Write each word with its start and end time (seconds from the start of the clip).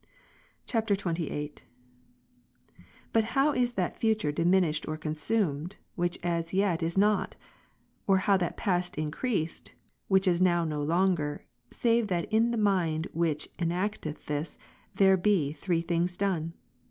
[XXVIII.] 0.63 0.95
37. 0.97 1.49
But 3.13 3.23
how 3.37 3.51
is 3.53 3.73
that 3.73 3.99
future 3.99 4.31
diminished 4.31 4.87
or 4.87 4.97
consumed, 4.97 5.75
which 5.93 6.17
as 6.23 6.55
yet 6.55 6.81
is 6.81 6.97
not? 6.97 7.35
or 8.07 8.17
how 8.17 8.35
that 8.37 8.57
past 8.57 8.97
increased, 8.97 9.73
which 10.07 10.27
is 10.27 10.41
now 10.41 10.65
no 10.65 10.81
longer, 10.81 11.45
save 11.69 12.07
that 12.07 12.25
in 12.33 12.49
the 12.49 12.57
mind 12.57 13.09
which 13.13 13.47
enacteth 13.59 14.25
this, 14.25 14.57
there 14.95 15.17
be 15.17 15.53
three 15.53 15.81
things 15.81 16.17
done 16.17 16.53